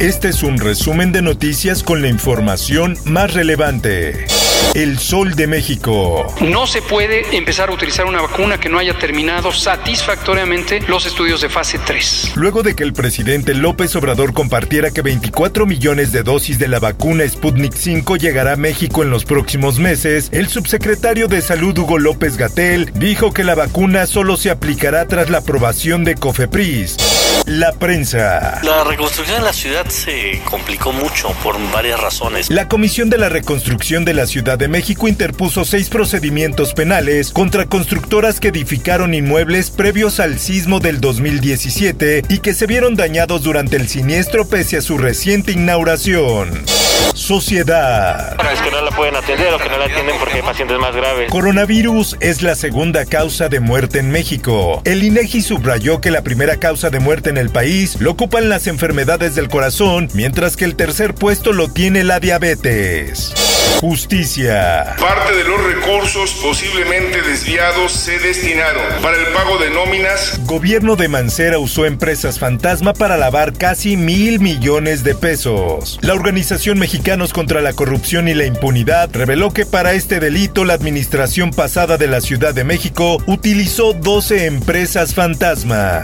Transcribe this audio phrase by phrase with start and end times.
[0.00, 4.26] Este es un resumen de noticias con la información más relevante.
[4.72, 6.26] El Sol de México.
[6.40, 11.42] No se puede empezar a utilizar una vacuna que no haya terminado satisfactoriamente los estudios
[11.42, 12.32] de fase 3.
[12.36, 16.78] Luego de que el presidente López Obrador compartiera que 24 millones de dosis de la
[16.78, 21.98] vacuna Sputnik 5 llegará a México en los próximos meses, el subsecretario de Salud Hugo
[21.98, 26.96] López Gatel dijo que la vacuna solo se aplicará tras la aprobación de COFEPRIS.
[27.46, 28.60] La prensa.
[28.62, 32.50] La reconstrucción de la ciudad se complicó mucho por varias razones.
[32.50, 37.66] La Comisión de la Reconstrucción de la Ciudad de México interpuso seis procedimientos penales contra
[37.66, 43.76] constructoras que edificaron inmuebles previos al sismo del 2017 y que se vieron dañados durante
[43.76, 46.64] el siniestro pese a su reciente inauguración.
[47.14, 48.36] Sociedad.
[48.52, 50.94] Es que no la pueden atender o que no la atienden porque hay pacientes más
[50.94, 51.30] graves.
[51.30, 54.82] Coronavirus es la segunda causa de muerte en México.
[54.84, 58.66] El INEGI subrayó que la primera causa de muerte en el país lo ocupan las
[58.66, 63.34] enfermedades del corazón, mientras que el tercer puesto lo tiene la diabetes.
[63.80, 64.94] Justicia.
[65.00, 70.38] Parte de los recursos posiblemente desviados se destinaron para el pago de nóminas.
[70.44, 75.98] Gobierno de Mancera usó empresas fantasma para lavar casi mil millones de pesos.
[76.02, 80.74] La Organización Mexicanos contra la Corrupción y la Impunidad reveló que para este delito la
[80.74, 86.02] administración pasada de la Ciudad de México utilizó 12 empresas fantasma.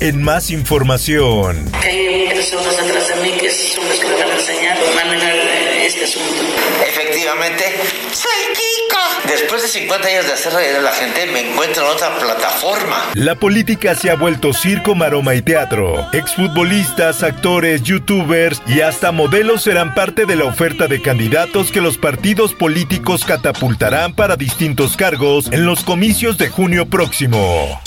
[0.00, 1.68] En más información.
[1.82, 5.86] Hay personas atrás de mí que son los que me van a enseñar manejar eh,
[5.86, 6.93] este asunto.
[7.14, 7.64] Efectivamente,
[8.12, 9.28] soy Kiko.
[9.28, 13.10] Después de 50 años de hacer reír a la gente, me encuentro en otra plataforma.
[13.14, 16.08] La política se ha vuelto circo, maroma y teatro.
[16.12, 21.98] Exfutbolistas, actores, youtubers y hasta modelos serán parte de la oferta de candidatos que los
[21.98, 27.80] partidos políticos catapultarán para distintos cargos en los comicios de junio próximo.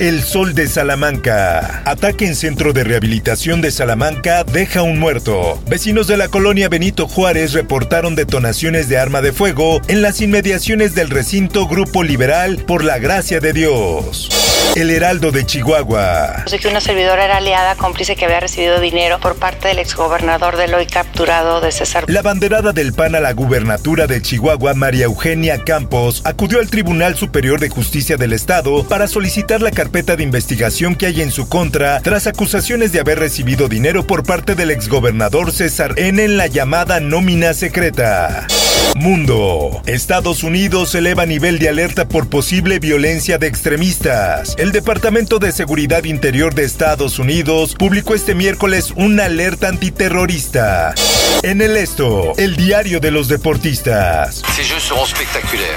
[0.00, 1.82] El Sol de Salamanca.
[1.84, 5.62] Ataque en centro de rehabilitación de Salamanca deja un muerto.
[5.68, 10.94] Vecinos de la colonia Benito Juárez reportaron detonaciones de arma de fuego en las inmediaciones
[10.94, 14.41] del recinto Grupo Liberal por la gracia de Dios.
[14.74, 16.44] El Heraldo de Chihuahua.
[16.46, 20.72] Que una servidora era aliada cómplice que había recibido dinero por parte del exgobernador del
[20.72, 22.04] hoy capturado de César.
[22.08, 27.16] La banderada del PAN a la gubernatura de Chihuahua, María Eugenia Campos, acudió al Tribunal
[27.16, 31.48] Superior de Justicia del Estado para solicitar la carpeta de investigación que hay en su
[31.48, 36.46] contra tras acusaciones de haber recibido dinero por parte del exgobernador César N en la
[36.46, 38.46] llamada nómina secreta.
[38.96, 39.82] Mundo.
[39.86, 44.54] Estados Unidos eleva nivel de alerta por posible violencia de extremistas.
[44.58, 50.94] El Departamento de Seguridad Interior de Estados Unidos publicó este miércoles una alerta antiterrorista.
[51.42, 54.42] En el esto, el diario de los deportistas.
[54.54, 55.76] Ces Jeux seront spectaculaires.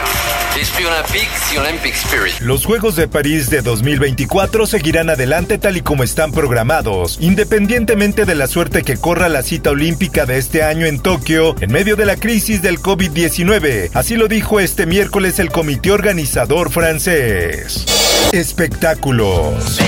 [0.55, 2.39] L'esprit olympique, the Olympic spirit.
[2.39, 8.35] Los Juegos de París de 2024 seguirán adelante tal y como están programados, independientemente de
[8.35, 12.05] la suerte que corra la cita olímpica de este año en Tokio en medio de
[12.05, 13.89] la crisis del COVID-19.
[13.93, 17.85] Así lo dijo este miércoles el comité organizador francés.
[18.31, 19.79] Espectáculos.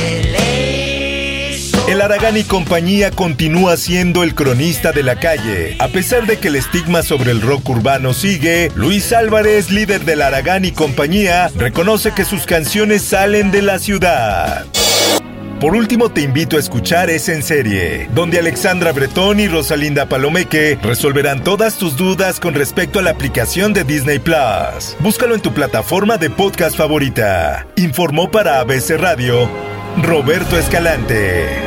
[1.88, 5.78] El Aragán y compañía continúa siendo el cronista de la calle.
[5.80, 10.22] A pesar de que el estigma sobre el rock urbano sigue, Luis Álvarez, líder del
[10.22, 14.66] Aragán y compañía, reconoce que sus canciones salen de la ciudad.
[15.62, 20.78] Por último, te invito a escuchar Es en Serie, donde Alexandra Bretón y Rosalinda Palomeque
[20.84, 24.98] resolverán todas tus dudas con respecto a la aplicación de Disney Plus.
[25.00, 27.66] Búscalo en tu plataforma de podcast favorita.
[27.78, 29.50] Informó para ABC Radio
[30.04, 31.67] Roberto Escalante.